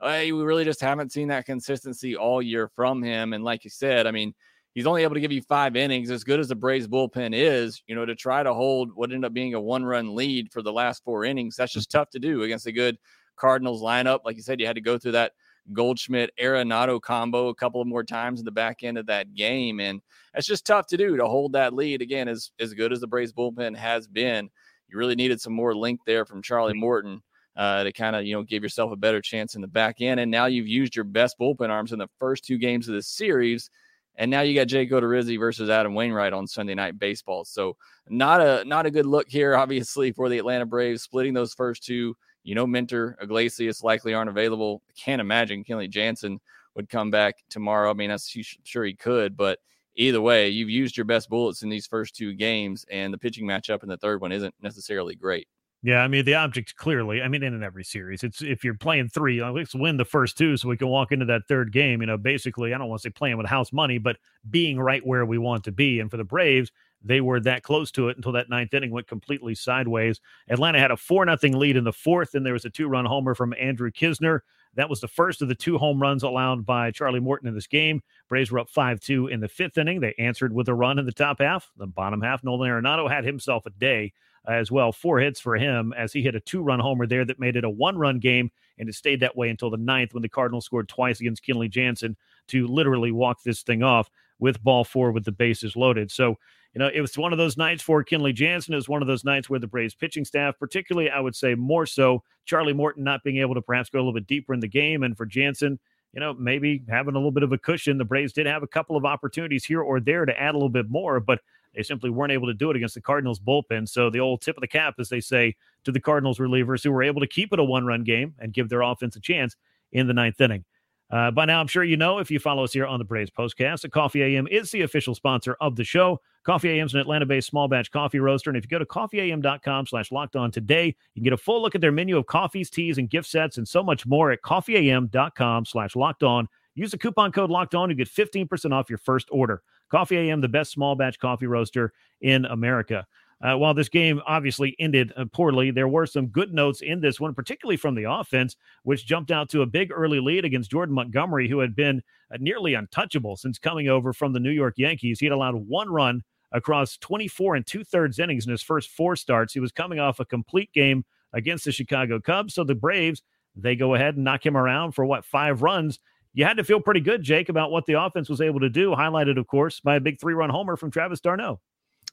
uh, 0.01 0.19
we 0.23 0.31
really 0.31 0.65
just 0.65 0.81
haven't 0.81 1.11
seen 1.11 1.27
that 1.29 1.45
consistency 1.45 2.15
all 2.15 2.41
year 2.41 2.69
from 2.75 3.01
him. 3.01 3.33
And 3.33 3.43
like 3.43 3.63
you 3.63 3.69
said, 3.69 4.07
I 4.07 4.11
mean, 4.11 4.33
he's 4.73 4.87
only 4.87 5.03
able 5.03 5.13
to 5.13 5.21
give 5.21 5.31
you 5.31 5.41
five 5.41 5.75
innings, 5.75 6.11
as 6.11 6.23
good 6.23 6.39
as 6.39 6.49
the 6.49 6.55
Braves 6.55 6.87
bullpen 6.87 7.31
is, 7.33 7.81
you 7.87 7.95
know, 7.95 8.05
to 8.05 8.15
try 8.15 8.43
to 8.43 8.53
hold 8.53 8.91
what 8.95 9.11
ended 9.11 9.25
up 9.25 9.33
being 9.33 9.53
a 9.53 9.61
one 9.61 9.85
run 9.85 10.15
lead 10.15 10.51
for 10.51 10.61
the 10.61 10.73
last 10.73 11.03
four 11.03 11.23
innings. 11.23 11.55
That's 11.55 11.73
just 11.73 11.91
tough 11.91 12.09
to 12.11 12.19
do 12.19 12.43
against 12.43 12.67
a 12.67 12.71
good 12.71 12.97
Cardinals 13.35 13.81
lineup. 13.81 14.19
Like 14.25 14.35
you 14.35 14.43
said, 14.43 14.59
you 14.59 14.67
had 14.67 14.75
to 14.75 14.81
go 14.81 14.97
through 14.97 15.13
that 15.13 15.33
Goldschmidt 15.73 16.31
Arenado 16.39 17.01
combo 17.01 17.49
a 17.49 17.55
couple 17.55 17.81
of 17.81 17.87
more 17.87 18.03
times 18.03 18.39
in 18.39 18.45
the 18.45 18.51
back 18.51 18.83
end 18.83 18.97
of 18.97 19.05
that 19.07 19.33
game. 19.33 19.79
And 19.79 20.01
it's 20.33 20.47
just 20.47 20.65
tough 20.65 20.87
to 20.87 20.97
do 20.97 21.17
to 21.17 21.25
hold 21.25 21.53
that 21.53 21.73
lead 21.73 22.01
again, 22.01 22.27
as, 22.27 22.51
as 22.59 22.73
good 22.73 22.91
as 22.91 22.99
the 22.99 23.07
Braves 23.07 23.33
bullpen 23.33 23.75
has 23.75 24.07
been. 24.07 24.49
You 24.89 24.97
really 24.97 25.15
needed 25.15 25.39
some 25.39 25.53
more 25.53 25.75
link 25.75 26.01
there 26.05 26.25
from 26.25 26.41
Charlie 26.41 26.73
Morton 26.73 27.21
uh, 27.55 27.83
to 27.83 27.93
kind 27.93 28.15
of, 28.15 28.25
you 28.25 28.33
know, 28.33 28.43
give 28.43 28.63
yourself 28.63 28.91
a 28.91 28.97
better 28.97 29.21
chance 29.21 29.55
in 29.55 29.61
the 29.61 29.67
back 29.67 30.01
end. 30.01 30.19
And 30.19 30.31
now 30.31 30.45
you've 30.45 30.67
used 30.67 30.95
your 30.95 31.05
best 31.05 31.37
bullpen 31.39 31.69
arms 31.69 31.91
in 31.91 31.99
the 31.99 32.09
first 32.19 32.43
two 32.45 32.57
games 32.57 32.87
of 32.87 32.95
the 32.95 33.03
series. 33.03 33.69
And 34.15 34.29
now 34.29 34.41
you 34.41 34.53
got 34.53 34.67
Jake 34.67 34.91
Odorizzi 34.91 35.39
versus 35.39 35.69
Adam 35.69 35.95
Wainwright 35.95 36.33
on 36.33 36.45
Sunday 36.45 36.75
night 36.75 36.99
baseball. 36.99 37.45
So 37.45 37.77
not 38.09 38.41
a 38.41 38.65
not 38.65 38.85
a 38.85 38.91
good 38.91 39.05
look 39.05 39.29
here, 39.29 39.55
obviously, 39.55 40.11
for 40.11 40.27
the 40.27 40.37
Atlanta 40.37 40.65
Braves, 40.65 41.03
splitting 41.03 41.33
those 41.33 41.53
first 41.53 41.83
two 41.83 42.15
you 42.43 42.55
know, 42.55 42.67
Minter, 42.67 43.17
Iglesias 43.21 43.83
likely 43.83 44.13
aren't 44.13 44.29
available. 44.29 44.81
I 44.89 44.93
can't 44.99 45.21
imagine 45.21 45.63
Kenley 45.63 45.89
Jansen 45.89 46.39
would 46.75 46.89
come 46.89 47.11
back 47.11 47.35
tomorrow. 47.49 47.91
I 47.91 47.93
mean, 47.93 48.11
I'm 48.11 48.17
sure 48.63 48.83
he 48.85 48.93
could, 48.93 49.35
but 49.35 49.59
either 49.95 50.21
way, 50.21 50.49
you've 50.49 50.69
used 50.69 50.97
your 50.97 51.05
best 51.05 51.29
bullets 51.29 51.63
in 51.63 51.69
these 51.69 51.87
first 51.87 52.15
two 52.15 52.33
games, 52.33 52.85
and 52.89 53.13
the 53.13 53.17
pitching 53.17 53.45
matchup 53.45 53.83
in 53.83 53.89
the 53.89 53.97
third 53.97 54.21
one 54.21 54.31
isn't 54.31 54.55
necessarily 54.61 55.15
great. 55.15 55.47
Yeah, 55.83 56.03
I 56.03 56.07
mean 56.07 56.25
the 56.25 56.35
object 56.35 56.75
clearly. 56.75 57.23
I 57.23 57.27
mean, 57.27 57.41
in 57.41 57.63
every 57.63 57.83
series, 57.83 58.23
it's 58.23 58.43
if 58.43 58.63
you're 58.63 58.75
playing 58.75 59.09
three, 59.09 59.43
let's 59.43 59.73
win 59.73 59.97
the 59.97 60.05
first 60.05 60.37
two 60.37 60.55
so 60.55 60.69
we 60.69 60.77
can 60.77 60.89
walk 60.89 61.11
into 61.11 61.25
that 61.25 61.47
third 61.47 61.71
game. 61.71 62.01
You 62.01 62.07
know, 62.07 62.17
basically, 62.17 62.71
I 62.71 62.77
don't 62.77 62.87
want 62.87 63.01
to 63.01 63.07
say 63.07 63.11
playing 63.11 63.37
with 63.37 63.47
house 63.47 63.73
money, 63.73 63.97
but 63.97 64.17
being 64.47 64.79
right 64.79 65.03
where 65.03 65.25
we 65.25 65.39
want 65.39 65.63
to 65.63 65.71
be. 65.71 65.99
And 65.99 66.11
for 66.11 66.17
the 66.17 66.23
Braves, 66.23 66.71
they 67.03 67.21
were 67.21 67.39
that 67.39 67.63
close 67.63 67.91
to 67.91 68.09
it 68.09 68.17
until 68.17 68.31
that 68.33 68.49
ninth 68.49 68.73
inning 68.73 68.91
went 68.91 69.07
completely 69.07 69.55
sideways. 69.55 70.19
Atlanta 70.49 70.79
had 70.79 70.91
a 70.91 70.97
4 70.97 71.25
nothing 71.25 71.57
lead 71.57 71.75
in 71.75 71.83
the 71.83 71.93
fourth, 71.93 72.35
and 72.35 72.45
there 72.45 72.53
was 72.53 72.65
a 72.65 72.69
two 72.69 72.87
run 72.87 73.05
homer 73.05 73.33
from 73.33 73.53
Andrew 73.59 73.91
Knizner. 73.91 74.41
That 74.75 74.89
was 74.89 75.01
the 75.01 75.07
first 75.07 75.41
of 75.41 75.49
the 75.49 75.55
two 75.55 75.77
home 75.77 76.01
runs 76.01 76.23
allowed 76.23 76.65
by 76.65 76.91
Charlie 76.91 77.19
Morton 77.19 77.47
in 77.47 77.55
this 77.55 77.67
game. 77.67 78.01
Braves 78.29 78.51
were 78.51 78.59
up 78.59 78.69
5 78.69 78.99
2 78.99 79.27
in 79.27 79.39
the 79.39 79.49
fifth 79.49 79.77
inning. 79.77 79.99
They 79.99 80.13
answered 80.17 80.53
with 80.53 80.69
a 80.69 80.73
run 80.73 80.99
in 80.99 81.05
the 81.05 81.11
top 81.11 81.39
half. 81.39 81.71
The 81.77 81.87
bottom 81.87 82.21
half, 82.21 82.43
Nolan 82.43 82.69
Arenado 82.69 83.09
had 83.09 83.25
himself 83.25 83.65
a 83.65 83.71
day 83.71 84.13
uh, 84.47 84.51
as 84.53 84.71
well. 84.71 84.91
Four 84.91 85.19
hits 85.19 85.39
for 85.39 85.55
him 85.55 85.93
as 85.97 86.13
he 86.13 86.21
hit 86.21 86.35
a 86.35 86.39
two 86.39 86.61
run 86.61 86.79
homer 86.79 87.05
there 87.05 87.25
that 87.25 87.39
made 87.39 87.55
it 87.55 87.63
a 87.63 87.69
one 87.69 87.97
run 87.97 88.19
game, 88.19 88.51
and 88.77 88.87
it 88.87 88.95
stayed 88.95 89.19
that 89.19 89.35
way 89.35 89.49
until 89.49 89.69
the 89.69 89.77
ninth 89.77 90.13
when 90.13 90.23
the 90.23 90.29
Cardinals 90.29 90.65
scored 90.65 90.87
twice 90.87 91.19
against 91.19 91.45
Kenley 91.45 91.69
Jansen 91.69 92.15
to 92.49 92.67
literally 92.67 93.11
walk 93.11 93.43
this 93.43 93.63
thing 93.63 93.83
off 93.83 94.09
with 94.39 94.63
ball 94.63 94.83
four 94.83 95.11
with 95.11 95.25
the 95.25 95.31
bases 95.31 95.75
loaded. 95.75 96.11
So 96.11 96.37
you 96.73 96.79
know, 96.79 96.89
it 96.93 97.01
was 97.01 97.17
one 97.17 97.33
of 97.33 97.37
those 97.37 97.57
nights 97.57 97.83
for 97.83 98.03
Kenley 98.03 98.33
Jansen. 98.33 98.73
It 98.73 98.77
was 98.77 98.87
one 98.87 99.01
of 99.01 99.07
those 99.07 99.25
nights 99.25 99.49
where 99.49 99.59
the 99.59 99.67
Braves 99.67 99.93
pitching 99.93 100.23
staff, 100.23 100.57
particularly, 100.57 101.09
I 101.09 101.19
would 101.19 101.35
say 101.35 101.53
more 101.53 101.85
so, 101.85 102.23
Charlie 102.45 102.73
Morton 102.73 103.03
not 103.03 103.23
being 103.23 103.37
able 103.37 103.55
to 103.55 103.61
perhaps 103.61 103.89
go 103.89 103.99
a 103.99 104.01
little 104.01 104.13
bit 104.13 104.27
deeper 104.27 104.53
in 104.53 104.61
the 104.61 104.67
game. 104.67 105.03
And 105.03 105.17
for 105.17 105.25
Jansen, 105.25 105.79
you 106.13 106.19
know, 106.19 106.33
maybe 106.33 106.83
having 106.89 107.15
a 107.15 107.17
little 107.17 107.31
bit 107.31 107.43
of 107.43 107.51
a 107.51 107.57
cushion. 107.57 107.97
The 107.97 108.05
Braves 108.05 108.33
did 108.33 108.45
have 108.45 108.63
a 108.63 108.67
couple 108.67 108.95
of 108.95 109.05
opportunities 109.05 109.65
here 109.65 109.81
or 109.81 109.99
there 109.99 110.25
to 110.25 110.39
add 110.39 110.51
a 110.51 110.57
little 110.57 110.69
bit 110.69 110.89
more, 110.89 111.19
but 111.19 111.39
they 111.75 111.83
simply 111.83 112.09
weren't 112.09 112.33
able 112.33 112.47
to 112.47 112.53
do 112.53 112.69
it 112.69 112.75
against 112.75 112.95
the 112.95 113.01
Cardinals 113.01 113.39
bullpen. 113.39 113.87
So 113.87 114.09
the 114.09 114.19
old 114.19 114.41
tip 114.41 114.57
of 114.57 114.61
the 114.61 114.67
cap, 114.67 114.95
as 114.99 115.09
they 115.09 115.21
say, 115.21 115.55
to 115.85 115.91
the 115.91 116.01
Cardinals 116.01 116.37
relievers 116.37 116.83
who 116.83 116.91
were 116.91 117.03
able 117.03 117.21
to 117.21 117.27
keep 117.27 117.53
it 117.53 117.59
a 117.59 117.63
one 117.63 117.85
run 117.85 118.03
game 118.03 118.33
and 118.39 118.53
give 118.53 118.69
their 118.69 118.81
offense 118.81 119.15
a 119.15 119.21
chance 119.21 119.55
in 119.91 120.07
the 120.07 120.13
ninth 120.13 120.39
inning. 120.39 120.65
Uh, 121.09 121.31
by 121.31 121.45
now, 121.45 121.59
I'm 121.59 121.67
sure 121.67 121.83
you 121.83 121.97
know 121.97 122.19
if 122.19 122.31
you 122.31 122.39
follow 122.39 122.63
us 122.63 122.73
here 122.73 122.85
on 122.85 122.97
the 122.97 123.05
Braves 123.05 123.31
Postcast 123.31 123.81
that 123.81 123.91
Coffee 123.91 124.23
AM 124.23 124.47
is 124.47 124.71
the 124.71 124.81
official 124.81 125.15
sponsor 125.15 125.57
of 125.59 125.75
the 125.75 125.83
show. 125.83 126.19
Coffee 126.43 126.79
is 126.79 126.93
an 126.95 126.99
Atlanta-based 126.99 127.47
small 127.47 127.67
batch 127.67 127.91
coffee 127.91 128.19
roaster, 128.19 128.49
and 128.49 128.57
if 128.57 128.63
you 128.63 128.69
go 128.69 128.79
to 128.79 128.85
coffeeam.com 128.85 129.85
slash 129.85 130.11
locked 130.11 130.35
on 130.35 130.49
today, 130.49 130.87
you 130.87 131.21
can 131.21 131.23
get 131.23 131.33
a 131.33 131.37
full 131.37 131.61
look 131.61 131.75
at 131.75 131.81
their 131.81 131.91
menu 131.91 132.17
of 132.17 132.25
coffees, 132.25 132.69
teas, 132.71 132.97
and 132.97 133.11
gift 133.11 133.27
sets, 133.27 133.57
and 133.57 133.67
so 133.67 133.83
much 133.83 134.07
more 134.07 134.31
at 134.31 134.41
coffeeam.com 134.41 135.65
slash 135.65 135.95
locked 135.95 136.23
on. 136.23 136.47
Use 136.73 136.91
the 136.91 136.97
coupon 136.97 137.31
code 137.31 137.51
locked 137.51 137.75
on, 137.75 137.89
you 137.89 137.95
get 137.95 138.09
15% 138.09 138.73
off 138.73 138.89
your 138.89 138.97
first 138.97 139.27
order. 139.31 139.61
Coffee 139.89 140.17
AM, 140.17 140.41
the 140.41 140.47
best 140.47 140.71
small 140.71 140.95
batch 140.95 141.19
coffee 141.19 141.47
roaster 141.47 141.93
in 142.21 142.45
America. 142.45 143.05
Uh, 143.43 143.57
while 143.57 143.73
this 143.73 143.89
game 143.89 144.21
obviously 144.27 144.75
ended 144.79 145.11
uh, 145.17 145.25
poorly, 145.31 145.71
there 145.71 145.87
were 145.87 146.05
some 146.05 146.27
good 146.27 146.53
notes 146.53 146.81
in 146.81 147.01
this 147.01 147.19
one, 147.19 147.33
particularly 147.33 147.75
from 147.77 147.95
the 147.95 148.09
offense, 148.09 148.55
which 148.83 149.05
jumped 149.05 149.31
out 149.31 149.49
to 149.49 149.63
a 149.63 149.65
big 149.65 149.91
early 149.91 150.19
lead 150.19 150.45
against 150.45 150.71
Jordan 150.71 150.93
Montgomery, 150.93 151.49
who 151.49 151.59
had 151.59 151.75
been 151.75 152.01
uh, 152.31 152.37
nearly 152.39 152.75
untouchable 152.75 153.35
since 153.35 153.57
coming 153.57 153.89
over 153.89 154.13
from 154.13 154.33
the 154.33 154.39
New 154.39 154.51
York 154.51 154.75
Yankees. 154.77 155.19
He 155.19 155.25
had 155.25 155.33
allowed 155.33 155.55
one 155.55 155.89
run 155.89 156.23
across 156.51 156.97
24 156.97 157.55
and 157.55 157.65
two 157.65 157.83
thirds 157.83 158.19
innings 158.19 158.45
in 158.45 158.51
his 158.51 158.61
first 158.61 158.89
four 158.89 159.15
starts. 159.15 159.53
He 159.53 159.59
was 159.59 159.71
coming 159.71 159.99
off 159.99 160.19
a 160.19 160.25
complete 160.25 160.71
game 160.73 161.05
against 161.33 161.65
the 161.65 161.71
Chicago 161.71 162.19
Cubs. 162.19 162.53
So 162.53 162.63
the 162.63 162.75
Braves, 162.75 163.21
they 163.55 163.75
go 163.75 163.95
ahead 163.95 164.15
and 164.15 164.23
knock 164.23 164.45
him 164.45 164.57
around 164.57 164.93
for 164.93 165.05
what, 165.05 165.25
five 165.25 165.61
runs. 165.61 165.99
You 166.33 166.45
had 166.45 166.57
to 166.57 166.63
feel 166.63 166.79
pretty 166.79 167.01
good, 167.01 167.23
Jake, 167.23 167.49
about 167.49 167.71
what 167.71 167.85
the 167.85 168.01
offense 168.01 168.29
was 168.29 168.41
able 168.41 168.61
to 168.61 168.69
do, 168.69 168.91
highlighted, 168.91 169.37
of 169.37 169.47
course, 169.47 169.79
by 169.81 169.95
a 169.95 169.99
big 169.99 170.19
three 170.19 170.33
run 170.33 170.49
homer 170.49 170.77
from 170.77 170.91
Travis 170.91 171.19
d'Arnaud. 171.19 171.59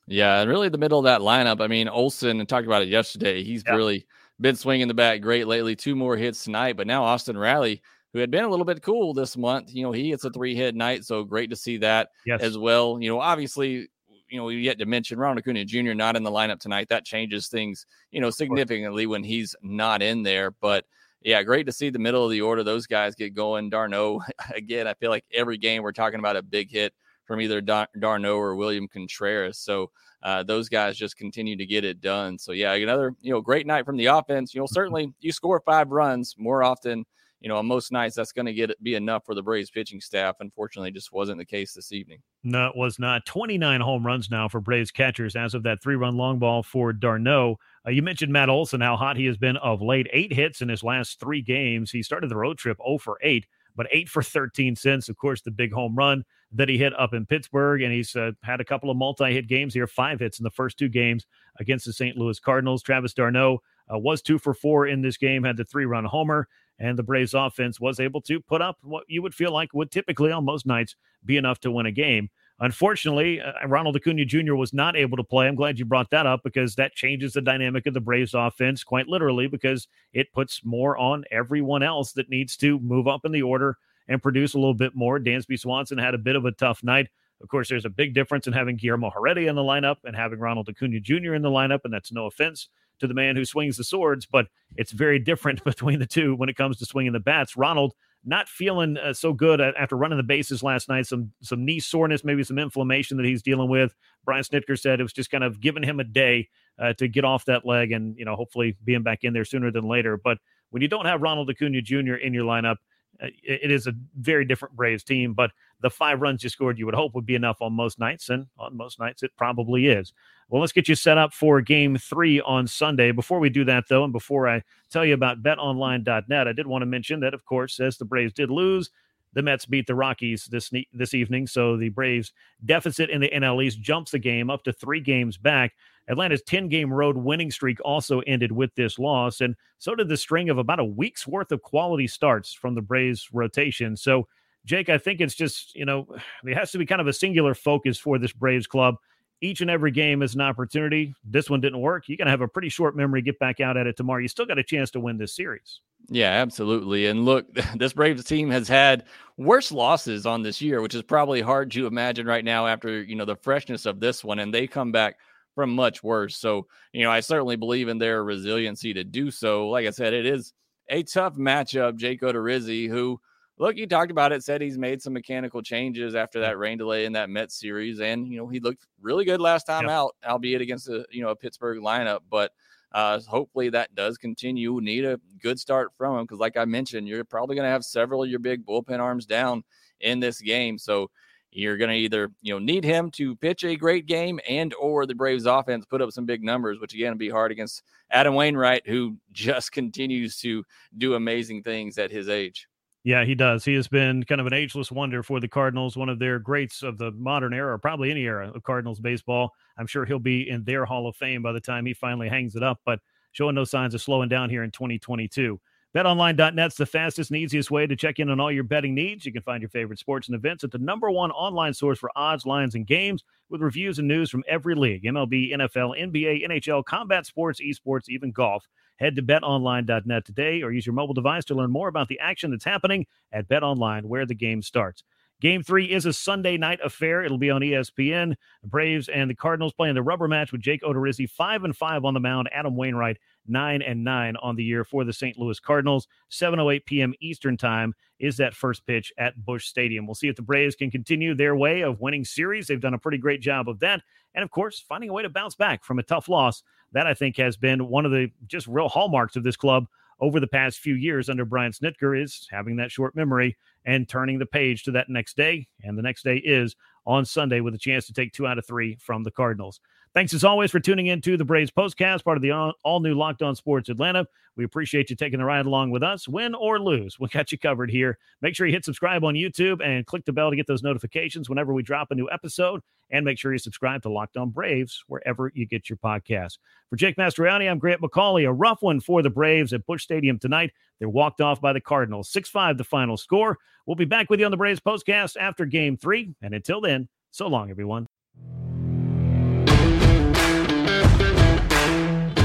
Yeah, 0.09 0.40
and 0.40 0.50
really 0.50 0.68
the 0.68 0.78
middle 0.78 0.99
of 0.99 1.04
that 1.04 1.21
lineup. 1.21 1.61
I 1.61 1.66
mean, 1.66 1.88
Olson 1.88 2.40
and 2.40 2.49
talked 2.49 2.66
about 2.66 2.83
it 2.83 2.88
yesterday. 2.88 3.45
He's 3.45 3.62
yeah. 3.66 3.75
really 3.75 4.07
been 4.40 4.57
swinging 4.57 4.88
the 4.88 4.95
bat 4.95 5.21
great 5.21 5.47
lately. 5.47 5.76
Two 5.76 5.95
more 5.95 6.16
hits 6.16 6.45
tonight, 6.45 6.76
but 6.76 6.87
now 6.87 7.04
Austin 7.04 7.37
Riley, 7.37 7.83
who 8.12 8.18
had 8.18 8.30
been 8.30 8.45
a 8.45 8.49
little 8.49 8.64
bit 8.64 8.83
cool 8.83 9.12
this 9.12 9.37
month, 9.37 9.73
you 9.73 9.83
know, 9.83 9.92
he 9.92 10.11
hits 10.11 10.25
a 10.25 10.28
mm-hmm. 10.28 10.38
three 10.38 10.54
hit 10.54 10.75
night, 10.75 11.04
so 11.04 11.25
great 11.25 11.50
to 11.50 11.57
see 11.57 11.76
that 11.78 12.09
yes. 12.25 12.40
as 12.40 12.57
well. 12.57 12.99
You 13.00 13.11
know, 13.11 13.21
obviously, 13.21 13.88
you 14.28 14.38
know, 14.38 14.44
we 14.44 14.56
yet 14.56 14.78
to 14.78 14.87
mention 14.87 15.18
Ronald 15.18 15.38
Acuna 15.38 15.64
Jr. 15.64 15.94
not 15.94 16.16
in 16.16 16.23
the 16.23 16.30
lineup 16.30 16.61
tonight. 16.61 16.88
That 16.88 17.04
changes 17.04 17.49
things, 17.49 17.87
you 18.11 18.20
know, 18.20 18.30
significantly 18.30 19.06
when 19.06 19.25
he's 19.25 19.54
not 19.62 20.02
in 20.02 20.23
there. 20.23 20.50
But 20.50 20.85
yeah, 21.23 21.42
great 21.42 21.66
to 21.66 21.73
see 21.73 21.90
the 21.90 21.99
middle 21.99 22.25
of 22.25 22.30
the 22.30 22.40
order. 22.40 22.62
Those 22.62 22.87
guys 22.87 23.14
get 23.14 23.35
going. 23.35 23.70
d'Arnaud, 23.70 24.23
again, 24.54 24.87
I 24.87 24.94
feel 24.94 25.11
like 25.11 25.25
every 25.32 25.58
game 25.58 25.82
we're 25.82 25.92
talking 25.92 26.18
about 26.18 26.37
a 26.37 26.42
big 26.42 26.70
hit 26.70 26.94
from 27.25 27.40
either 27.40 27.61
d'Arnaud 27.61 28.37
or 28.37 28.56
William 28.56 28.88
Contreras. 28.88 29.58
So 29.58 29.90
uh, 30.23 30.42
those 30.42 30.68
guys 30.68 30.97
just 30.97 31.16
continue 31.16 31.56
to 31.56 31.66
get 31.66 31.85
it 31.85 32.00
done. 32.00 32.38
So 32.38 32.52
yeah, 32.52 32.73
another 32.75 33.14
you 33.20 33.32
know 33.32 33.40
great 33.40 33.66
night 33.66 33.85
from 33.85 33.97
the 33.97 34.06
offense. 34.06 34.54
You 34.54 34.61
know 34.61 34.66
certainly 34.68 35.12
you 35.20 35.32
score 35.32 35.61
five 35.64 35.90
runs 35.90 36.35
more 36.38 36.62
often. 36.62 37.04
You 37.40 37.49
know 37.49 37.57
on 37.57 37.66
most 37.66 37.92
nights 37.92 38.16
that's 38.16 38.33
going 38.33 38.47
to 38.47 38.52
get 38.52 38.83
be 38.83 38.95
enough 38.95 39.25
for 39.25 39.35
the 39.35 39.42
Braves 39.42 39.71
pitching 39.71 40.00
staff. 40.00 40.37
Unfortunately, 40.40 40.90
just 40.90 41.12
wasn't 41.12 41.38
the 41.38 41.45
case 41.45 41.73
this 41.73 41.92
evening. 41.92 42.21
No, 42.42 42.66
it 42.66 42.76
was 42.76 42.99
not. 42.99 43.26
Twenty 43.26 43.59
nine 43.59 43.80
home 43.80 44.04
runs 44.04 44.30
now 44.30 44.49
for 44.49 44.61
Braves 44.61 44.90
catchers 44.90 45.37
as 45.37 45.54
of 45.54 45.62
that 45.62 45.83
three 45.83 45.97
run 45.97 46.16
long 46.16 46.38
ball 46.38 46.62
for 46.62 46.92
d'Arnaud. 46.92 47.57
Uh, 47.87 47.90
you 47.90 48.02
mentioned 48.02 48.33
Matt 48.33 48.49
Olson, 48.49 48.80
how 48.80 48.97
hot 48.97 49.16
he 49.16 49.26
has 49.26 49.37
been 49.37 49.57
of 49.59 49.80
late. 49.80 50.09
Eight 50.12 50.33
hits 50.33 50.61
in 50.61 50.68
his 50.68 50.83
last 50.83 51.21
three 51.21 51.42
games. 51.42 51.90
He 51.90 52.02
started 52.02 52.30
the 52.30 52.37
road 52.37 52.59
trip 52.59 52.78
0 52.85 52.99
for 52.99 53.18
8 53.23 53.47
but 53.78 53.87
eight 53.92 54.09
for 54.09 54.25
13 54.25 54.75
since. 54.75 55.09
Of 55.09 55.16
course, 55.16 55.40
the 55.40 55.52
big 55.52 55.73
home 55.73 55.95
run 55.95 56.25
that 56.50 56.68
he 56.68 56.76
hit 56.76 56.99
up 56.99 57.14
in 57.14 57.25
Pittsburgh, 57.25 57.80
and 57.80 57.92
he's 57.92 58.14
uh, 58.16 58.33
had 58.42 58.61
a 58.61 58.64
couple 58.64 58.90
of 58.90 58.97
multi-hit 58.97 59.47
games 59.47 59.73
here, 59.73 59.87
five 59.87 60.18
hits 60.18 60.40
in 60.40 60.42
the 60.42 60.50
first 60.50 60.78
two 60.78 60.88
games 60.88 61.26
against 61.61 61.87
the 61.87 61.92
St. 61.92 62.16
Louis 62.16 62.40
Cardinals. 62.40 62.83
Travis 62.83 63.14
d'Arnaud 63.14 63.61
uh, 63.92 63.97
was 63.97 64.21
two 64.21 64.37
for 64.37 64.52
four 64.52 64.88
in 64.88 65.00
this 65.00 65.16
game, 65.16 65.45
had 65.45 65.57
the 65.57 65.64
three-run 65.64 66.04
homer, 66.04 66.49
and 66.78 66.99
the 66.99 67.02
Braves 67.02 67.35
offense 67.35 67.80
was 67.80 68.00
able 68.00 68.20
to 68.23 68.40
put 68.40 68.62
up 68.62 68.78
what 68.82 69.04
you 69.08 69.23
would 69.23 69.35
feel 69.35 69.52
like 69.52 69.75
would 69.75 69.90
typically 69.90 70.30
on 70.30 70.44
most 70.44 70.66
nights 70.66 70.94
be 71.25 71.37
enough 71.37 71.61
to 71.61 71.70
win 71.70 71.87
a 71.87 71.92
game. 71.92 72.30
Unfortunately, 72.61 73.40
uh, 73.40 73.52
Ronald 73.66 73.97
Acuna 73.97 74.25
Jr. 74.25 74.54
was 74.54 74.73
not 74.73 74.97
able 74.97 75.16
to 75.16 75.25
play. 75.25 75.47
I'm 75.47 75.54
glad 75.54 75.78
you 75.78 75.85
brought 75.85 76.11
that 76.11 76.26
up 76.26 76.40
because 76.42 76.75
that 76.75 76.92
changes 76.92 77.32
the 77.32 77.40
dynamic 77.40 77.87
of 77.87 77.94
the 77.94 78.00
Braves 78.00 78.35
offense 78.35 78.82
quite 78.82 79.06
literally 79.06 79.47
because 79.47 79.87
it 80.12 80.32
puts 80.32 80.64
more 80.64 80.97
on 80.97 81.25
everyone 81.30 81.85
else 81.85 82.12
that 82.12 82.28
needs 82.28 82.56
to 82.58 82.80
move 82.80 83.06
up 83.06 83.25
in 83.25 83.30
the 83.30 83.42
order 83.42 83.76
and 84.08 84.23
produce 84.23 84.54
a 84.54 84.58
little 84.58 84.75
bit 84.75 84.97
more. 84.97 85.20
Dansby 85.20 85.58
Swanson 85.58 85.99
had 85.99 86.14
a 86.14 86.18
bit 86.18 86.35
of 86.35 86.47
a 86.47 86.52
tough 86.52 86.82
night. 86.82 87.08
Of 87.40 87.49
course, 87.49 87.68
there's 87.68 87.85
a 87.85 87.90
big 87.90 88.14
difference 88.14 88.49
in 88.49 88.52
having 88.52 88.76
Guillermo 88.76 89.11
Heredia 89.11 89.49
in 89.49 89.54
the 89.54 89.62
lineup 89.62 89.99
and 90.04 90.16
having 90.16 90.40
Ronald 90.40 90.68
Acuna 90.68 90.99
Jr. 90.99 91.35
in 91.35 91.42
the 91.42 91.50
lineup, 91.50 91.80
and 91.85 91.94
that's 91.94 92.11
no 92.11 92.26
offense 92.26 92.68
to 93.00 93.07
the 93.07 93.14
man 93.14 93.37
who 93.37 93.45
swings 93.45 93.76
the 93.76 93.85
swords, 93.85 94.26
but 94.26 94.47
it's 94.76 94.93
very 94.93 95.19
different 95.19 95.64
between 95.64 95.99
the 95.99 96.07
two 96.07 96.35
when 96.35 96.49
it 96.49 96.57
comes 96.57 96.78
to 96.78 96.87
swinging 96.87 97.12
the 97.12 97.21
bats. 97.21 97.57
Ronald 97.57 97.95
not 98.25 98.49
feeling 98.49 98.97
uh, 98.97 99.12
so 99.12 99.33
good 99.33 99.61
after 99.61 99.97
running 99.97 100.19
the 100.19 100.25
bases 100.25 100.62
last 100.62 100.88
night. 100.88 101.07
Some 101.07 101.33
some 101.43 101.64
knee 101.64 101.81
soreness, 101.81 102.25
maybe 102.25 102.43
some 102.43 102.59
inflammation 102.59 103.17
that 103.17 103.26
he's 103.26 103.43
dealing 103.43 103.69
with. 103.69 103.95
Brian 104.25 104.43
Snitker 104.43 104.78
said 104.78 105.00
it 105.00 105.05
was 105.05 105.12
just 105.12 105.31
kind 105.31 105.45
of 105.45 105.61
giving 105.61 105.83
him 105.83 106.00
a 106.00 106.05
day 106.05 106.49
uh, 106.78 106.93
to 106.95 107.09
get 107.09 107.25
off 107.25 107.45
that 107.47 107.64
leg, 107.64 107.93
and 107.93 108.17
you 108.19 108.25
know 108.25 108.37
hopefully 108.37 108.76
being 108.85 109.02
back 109.02 109.21
in 109.23 109.33
there 109.33 109.45
sooner 109.45 109.71
than 109.71 109.88
later. 109.88 110.17
But 110.23 110.38
when 110.71 110.83
you 110.83 110.88
don't 110.88 111.07
have 111.07 111.23
Ronald 111.23 111.49
Acuna 111.49 111.81
Jr. 111.81 112.14
in 112.14 112.35
your 112.35 112.45
lineup, 112.45 112.76
Uh, 113.23 113.29
it 113.43 113.71
is 113.71 113.87
a 113.87 113.95
very 114.19 114.45
different 114.45 114.77
Braves 114.77 115.03
team, 115.03 115.35
but 115.35 115.51
the 115.81 115.91
five 115.91 116.21
runs 116.21 116.43
you 116.43 116.51
scored, 116.51 116.79
you 116.79 116.87
would 116.87 116.95
hope 116.95 117.15
would 117.15 117.27
be 117.27 117.35
enough 117.35 117.61
on 117.61 117.73
most 117.73 117.99
nights, 117.99 118.29
and 118.31 118.47
on 118.59 118.77
most 118.77 118.99
nights 118.99 119.23
it 119.23 119.31
probably 119.37 119.87
is. 119.87 120.13
Well, 120.49 120.61
let's 120.61 120.73
get 120.73 120.89
you 120.89 120.95
set 120.95 121.19
up 121.19 121.33
for 121.35 121.61
game 121.61 121.97
three 121.97 122.41
on 122.41 122.67
Sunday. 122.67 123.13
Before 123.13 123.39
we 123.39 123.51
do 123.51 123.65
that, 123.65 123.85
though, 123.89 124.05
and 124.05 124.13
before 124.13 124.49
I 124.49 124.63
tell 124.91 125.05
you 125.05 125.15
about 125.15 125.43
betonline.net, 125.43 126.49
I 126.49 126.53
did 126.53 126.67
want 126.67 126.83
to 126.83 126.87
mention 126.87 127.21
that, 127.21 127.35
of 127.35 127.45
course, 127.45 127.81
as 127.81 127.99
the 127.99 128.05
Braves 128.05 128.33
did 128.33 128.51
lose, 128.51 128.91
the 129.35 129.42
Mets 129.42 129.66
beat 129.66 129.87
the 129.87 129.94
Rockies 129.94 130.47
this 130.47 130.70
this 130.92 131.14
evening, 131.14 131.47
so 131.47 131.76
the 131.76 131.90
Braves 131.90 132.32
deficit 132.64 133.11
in 133.11 133.20
the 133.20 133.30
NL 133.30 133.62
East 133.62 133.80
jumps 133.80 134.12
the 134.12 134.18
game 134.18 134.50
up 134.50 134.64
to 134.64 134.73
three 134.73 135.00
games 135.00 135.37
back. 135.37 135.75
Atlanta's 136.08 136.42
10 136.42 136.68
game 136.68 136.92
road 136.92 137.16
winning 137.16 137.50
streak 137.50 137.78
also 137.85 138.20
ended 138.20 138.50
with 138.50 138.75
this 138.75 138.99
loss, 138.99 139.40
and 139.40 139.54
so 139.78 139.94
did 139.94 140.08
the 140.08 140.16
string 140.16 140.49
of 140.49 140.58
about 140.58 140.80
a 140.80 140.85
week's 140.85 141.26
worth 141.26 141.52
of 141.52 141.62
quality 141.62 142.06
starts 142.06 142.52
from 142.52 142.75
the 142.75 142.82
Braves 142.82 143.28
rotation. 143.32 143.97
So, 143.97 144.26
Jake, 144.64 144.88
I 144.88 144.99
think 144.99 145.20
it's 145.20 145.35
just, 145.35 145.75
you 145.75 145.85
know, 145.85 146.06
it 146.44 146.56
has 146.56 146.73
to 146.73 146.78
be 146.78 146.87
kind 146.87 147.00
of 147.00 147.06
a 147.06 147.12
singular 147.12 147.54
focus 147.54 147.99
for 147.99 148.18
this 148.18 148.32
Braves 148.32 148.66
club. 148.66 148.97
Each 149.40 149.61
and 149.61 149.71
every 149.71 149.90
game 149.90 150.23
is 150.23 150.35
an 150.35 150.40
opportunity. 150.40 151.14
This 151.25 151.49
one 151.49 151.61
didn't 151.61 151.80
work. 151.80 152.09
You're 152.09 152.16
going 152.16 152.26
to 152.26 152.33
have 152.33 152.40
a 152.40 152.49
pretty 152.49 152.68
short 152.68 152.97
memory. 152.97 153.23
Get 153.23 153.38
back 153.38 153.61
out 153.61 153.76
at 153.76 153.87
it 153.87 153.97
tomorrow. 153.97 154.21
You 154.21 154.28
still 154.28 154.47
got 154.47 154.59
a 154.59 154.64
chance 154.64 154.90
to 154.92 155.00
win 155.00 155.16
this 155.16 155.37
series. 155.37 155.80
Yeah, 156.09 156.30
absolutely. 156.30 157.07
And 157.07 157.25
look, 157.25 157.47
this 157.76 157.92
Braves 157.92 158.25
team 158.25 158.50
has 158.50 158.66
had 158.66 159.04
worse 159.37 159.71
losses 159.71 160.26
on 160.26 160.42
this 160.42 160.61
year, 160.61 160.83
which 160.83 160.95
is 160.95 161.02
probably 161.02 161.40
hard 161.40 161.71
to 161.73 161.87
imagine 161.87 162.26
right 162.26 162.45
now 162.45 162.66
after, 162.66 163.02
you 163.02 163.14
know, 163.14 163.25
the 163.25 163.37
freshness 163.37 163.87
of 163.87 164.00
this 164.00 164.25
one. 164.25 164.40
And 164.40 164.52
they 164.52 164.66
come 164.66 164.90
back 164.90 165.16
from 165.54 165.75
much 165.75 166.02
worse. 166.02 166.37
So, 166.37 166.66
you 166.92 167.04
know, 167.04 167.11
I 167.11 167.21
certainly 167.21 167.57
believe 167.57 167.88
in 167.88 167.99
their 167.99 168.25
resiliency 168.25 168.95
to 168.95 169.04
do 169.04 169.30
so. 169.30 169.68
Like 169.68 169.87
I 169.87 169.90
said, 169.90 170.14
it 170.14 170.26
is 170.26 170.52
a 170.88 171.02
tough 171.02 171.35
matchup. 171.35 171.97
Jake 171.97 172.23
Odorizzi, 172.23 172.88
who, 172.88 173.21
look, 173.59 173.77
he 173.77 173.87
talked 173.87 174.11
about 174.11 174.33
it, 174.33 174.43
said 174.43 174.61
he's 174.61 174.79
made 174.79 175.03
some 175.03 175.12
mechanical 175.12 175.62
changes 175.62 176.15
after 176.15 176.41
that 176.41 176.59
rain 176.59 176.79
delay 176.79 177.05
in 177.05 177.12
that 177.12 177.31
Mets 177.31 177.59
series. 177.59 178.00
And, 178.00 178.27
you 178.27 178.38
know, 178.38 178.49
he 178.49 178.61
looked 178.61 178.87
really 179.00 179.25
good 179.25 179.41
last 179.41 179.65
time 179.65 179.85
yep. 179.85 179.91
out, 179.91 180.17
albeit 180.27 180.61
against 180.61 180.88
a, 180.88 181.05
you 181.11 181.23
know, 181.23 181.31
a 181.31 181.37
Pittsburgh 181.37 181.79
lineup. 181.79 182.21
But, 182.31 182.53
uh, 182.93 183.21
hopefully 183.21 183.69
that 183.71 183.95
does 183.95 184.17
continue. 184.17 184.81
Need 184.81 185.05
a 185.05 185.21
good 185.43 185.61
start 185.61 185.93
from 185.99 186.19
him 186.19 186.25
because, 186.25 186.38
like 186.38 186.57
I 186.57 186.65
mentioned, 186.65 187.07
you're 187.07 187.25
probably 187.25 187.55
going 187.55 187.67
to 187.67 187.71
have 187.71 187.85
several 187.85 188.23
of 188.23 188.31
your 188.31 188.38
big 188.38 188.65
bullpen 188.65 188.99
arms 188.99 189.27
down 189.27 189.62
in 190.00 190.21
this 190.21 190.41
game. 190.41 190.79
So 190.79 191.11
you're 191.50 191.77
going 191.77 191.91
to 191.91 191.97
either 191.97 192.31
you 192.43 192.53
know 192.53 192.59
need 192.59 192.85
him 192.85 193.11
to 193.11 193.35
pitch 193.37 193.65
a 193.65 193.77
great 193.77 194.07
game 194.07 194.38
and 194.49 194.75
or 194.75 195.07
the 195.07 195.15
braves 195.15 195.47
offense 195.47 195.87
put 195.87 196.03
up 196.03 196.12
some 196.12 196.27
big 196.27 196.43
numbers 196.43 196.79
which 196.79 196.95
again 196.95 197.12
will 197.12 197.19
be 197.19 197.31
hard 197.31 197.50
against 197.50 197.83
adam 198.11 198.35
wainwright 198.35 198.87
who 198.87 199.17
just 199.33 199.73
continues 199.73 200.38
to 200.38 200.62
do 200.99 201.15
amazing 201.15 201.62
things 201.62 201.97
at 201.99 202.11
his 202.11 202.29
age 202.29 202.69
yeah 203.09 203.25
he 203.25 203.35
does 203.35 203.65
he 203.65 203.73
has 203.73 203.88
been 203.88 204.23
kind 204.25 204.38
of 204.38 204.47
an 204.47 204.53
ageless 204.53 204.93
wonder 204.93 205.23
for 205.23 205.41
the 205.41 205.49
cardinals 205.49 205.97
one 205.97 206.11
of 206.11 206.19
their 206.19 206.38
greats 206.38 206.83
of 206.83 206.99
the 206.99 207.11
modern 207.12 207.55
era 207.55 207.73
or 207.73 207.79
probably 207.79 208.11
any 208.11 208.25
era 208.25 208.53
of 208.55 208.62
cardinals 208.65 209.00
baseball 209.00 209.50
i'm 209.79 209.87
sure 209.87 210.05
he'll 210.05 210.19
be 210.19 210.47
in 210.50 210.62
their 210.65 210.85
hall 210.85 211.09
of 211.09 211.17
fame 211.17 211.41
by 211.41 211.50
the 211.50 211.61
time 211.61 211.87
he 211.87 211.95
finally 211.95 212.29
hangs 212.29 212.55
it 212.55 212.62
up 212.62 212.81
but 212.85 213.00
showing 213.33 213.55
no 213.55 213.65
signs 213.65 213.95
of 213.95 214.03
slowing 214.03 214.29
down 214.29 214.50
here 214.50 214.62
in 214.62 214.71
2022 214.71 215.59
BetOnline.net's 215.97 216.77
the 216.77 216.85
fastest 216.85 217.31
and 217.31 217.38
easiest 217.38 217.71
way 217.71 217.87
to 217.87 217.97
check 217.97 218.19
in 218.19 218.29
on 218.29 218.38
all 218.38 218.53
your 218.53 218.62
betting 218.62 218.95
needs. 218.95 219.25
You 219.25 219.33
can 219.33 219.41
find 219.41 219.62
your 219.62 219.71
favorite 219.71 219.99
sports 219.99 220.29
and 220.29 220.35
events 220.35 220.62
at 220.62 220.71
the 220.71 220.77
number 220.77 221.11
one 221.11 221.31
online 221.31 221.73
source 221.73 221.99
for 221.99 222.11
odds, 222.15 222.45
lines, 222.45 222.75
and 222.75 222.87
games 222.87 223.25
with 223.49 223.62
reviews 223.62 223.99
and 223.99 224.07
news 224.07 224.29
from 224.29 224.45
every 224.47 224.75
league 224.75 225.05
MLB, 225.05 225.55
NFL, 225.55 225.99
NBA, 225.99 226.47
NHL, 226.47 226.85
combat 226.85 227.25
sports, 227.25 227.62
esports, 227.62 228.11
even 228.11 228.33
golf. 228.33 228.69
Head 228.99 229.17
to 229.17 229.23
betonline.net 229.23 230.25
today 230.25 230.62
or 230.62 230.73
use 230.73 230.87
your 230.87 230.95
mobile 230.95 231.14
device 231.14 231.45
to 231.47 231.55
learn 231.55 231.71
more 231.71 231.88
about 231.88 232.09
the 232.09 232.19
action 232.19 232.50
that's 232.50 232.64
happening 232.64 233.07
at 233.33 233.49
BetOnline, 233.49 234.05
where 234.05 234.26
the 234.26 234.35
game 234.35 234.62
starts. 234.62 235.02
Game 235.40 235.62
three 235.62 235.85
is 235.85 236.05
a 236.05 236.12
Sunday 236.12 236.57
night 236.57 236.81
affair. 236.83 237.23
It'll 237.23 237.38
be 237.38 237.50
on 237.50 237.61
ESPN. 237.61 238.35
The 238.62 238.69
Braves 238.69 239.09
and 239.09 239.31
the 239.31 239.37
Cardinals 239.37 239.73
playing 239.73 239.95
the 239.95 240.02
rubber 240.02 240.26
match 240.26 240.50
with 240.50 240.61
Jake 240.61 240.83
Odorizzi, 240.83 241.31
five 241.31 241.62
and 241.62 241.76
five 241.76 242.05
on 242.05 242.14
the 242.14 242.19
mound. 242.19 242.49
Adam 242.52 242.75
Wainwright, 242.75 243.19
nine 243.47 243.81
and 243.81 244.02
nine 244.02 244.35
on 244.43 244.57
the 244.57 244.64
year 244.64 244.83
for 244.83 245.05
the 245.05 245.12
St. 245.12 245.38
Louis 245.38 245.61
Cardinals. 245.61 246.09
7:08 246.33 246.85
p.m. 246.87 247.14
Eastern 247.21 247.57
Time 247.57 247.95
is 248.19 248.37
that 248.38 248.52
first 248.52 248.85
pitch 248.85 249.12
at 249.17 249.45
Busch 249.45 249.67
Stadium. 249.67 250.09
We'll 250.09 250.17
see 250.17 250.26
if 250.26 250.35
the 250.35 250.43
Braves 250.43 250.75
can 250.75 250.90
continue 250.90 251.37
their 251.37 251.55
way 251.55 251.83
of 251.83 252.00
winning 252.00 252.25
series. 252.25 252.67
They've 252.67 252.81
done 252.81 252.95
a 252.95 252.99
pretty 252.99 253.19
great 253.19 253.40
job 253.40 253.69
of 253.69 253.78
that, 253.78 254.02
and 254.35 254.43
of 254.43 254.50
course, 254.50 254.81
finding 254.81 255.09
a 255.09 255.12
way 255.12 255.23
to 255.23 255.28
bounce 255.28 255.55
back 255.55 255.85
from 255.85 256.00
a 256.00 256.02
tough 256.02 256.28
loss. 256.28 256.64
That 256.92 257.07
I 257.07 257.14
think 257.14 257.37
has 257.37 257.57
been 257.57 257.88
one 257.88 258.07
of 258.07 258.12
the 258.12 258.30
just 258.47 258.66
real 258.66 258.88
hallmarks 258.88 259.37
of 259.37 259.42
this 259.42 259.57
club 259.57 259.87
over 260.21 260.40
the 260.40 260.47
past 260.47 260.78
few 260.78 260.95
years 260.95 261.28
under 261.28 261.45
Brian 261.45 261.73
Snitker 261.73 262.21
is 262.21 262.49
having 262.50 262.76
that 262.76 262.90
short 262.90 263.14
memory 263.14 263.57
and 263.85 264.09
turning 264.09 264.38
the 264.38 264.47
page 264.47 264.83
to 264.85 264.90
that 264.92 265.09
next 265.09 265.37
day. 265.37 265.68
And 265.83 265.97
the 265.97 266.02
next 266.02 266.25
day 266.25 266.38
is 266.38 266.75
on 267.07 267.25
Sunday 267.25 267.61
with 267.61 267.75
a 267.75 267.78
chance 267.78 268.07
to 268.07 268.12
take 268.12 268.33
two 268.33 268.47
out 268.47 268.59
of 268.59 268.66
three 268.66 268.97
from 269.00 269.23
the 269.23 269.30
Cardinals. 269.30 269.80
Thanks 270.19 270.35
as 270.35 270.43
always 270.43 270.73
for 270.73 270.81
tuning 270.81 271.07
in 271.07 271.21
to 271.21 271.37
the 271.37 271.45
Braves 271.45 271.71
Postcast, 271.71 272.25
part 272.25 272.37
of 272.37 272.43
the 272.43 272.51
all 272.51 272.99
new 272.99 273.15
Locked 273.15 273.41
On 273.41 273.55
Sports 273.55 273.89
Atlanta. 273.89 274.27
We 274.57 274.65
appreciate 274.65 275.11
you 275.11 275.15
taking 275.15 275.39
the 275.39 275.45
ride 275.45 275.65
along 275.65 275.93
with 275.93 276.03
us, 276.03 276.27
win 276.27 276.57
or 276.57 276.81
lose. 276.81 277.21
We'll 277.21 277.31
got 277.33 277.53
you 277.53 277.59
covered 277.59 277.89
here. 277.89 278.19
Make 278.43 278.57
sure 278.57 278.67
you 278.67 278.73
hit 278.73 278.85
subscribe 278.85 279.23
on 279.23 279.35
YouTube 279.35 279.81
and 279.81 280.05
click 280.07 280.25
the 280.25 280.33
bell 280.33 280.51
to 280.51 280.57
get 280.57 280.67
those 280.67 280.83
notifications 280.83 281.49
whenever 281.49 281.73
we 281.73 281.85
drop 281.85 282.11
a 282.11 282.17
new 282.17 282.29
episode. 282.33 282.81
And 283.11 283.25
make 283.25 283.39
sure 283.39 283.53
you 283.53 283.61
subscribe 283.61 284.03
to 284.03 284.09
Locked 284.09 284.37
On 284.37 284.51
Braves 284.51 285.05
wherever 285.07 285.53
you 285.55 285.67
get 285.67 285.89
your 285.89 285.99
podcast. 285.99 286.59
For 286.91 286.97
Jake 286.97 287.15
Mastriani, 287.15 287.71
I'm 287.71 287.79
Grant 287.79 288.01
McAuley. 288.01 288.45
A 288.45 288.53
rough 288.53 288.83
one 288.83 288.99
for 288.99 289.23
the 289.23 289.31
Braves 289.31 289.73
at 289.73 289.87
Busch 289.87 290.03
Stadium 290.03 290.41
tonight. 290.41 290.73
They're 290.99 291.09
walked 291.09 291.41
off 291.41 291.61
by 291.61 291.73
the 291.73 291.81
Cardinals. 291.81 292.29
6 292.31 292.49
5 292.49 292.77
the 292.77 292.83
final 292.83 293.17
score. 293.17 293.57
We'll 293.87 293.95
be 293.95 294.05
back 294.05 294.31
with 294.31 294.41
you 294.41 294.47
on 294.47 294.51
the 294.51 294.57
Braves 294.57 294.81
Postcast 294.81 295.37
after 295.39 295.65
game 295.65 295.97
three. 295.97 296.35
And 296.43 296.55
until 296.55 296.81
then, 296.81 297.09
so 297.31 297.47
long, 297.47 297.71
everyone. 297.71 298.09